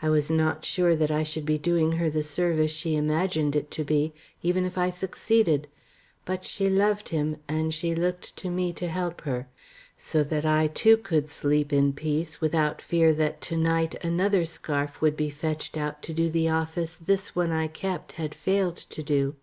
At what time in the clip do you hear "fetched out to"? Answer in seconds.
15.28-16.14